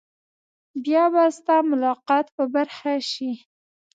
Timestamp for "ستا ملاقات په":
1.37-2.43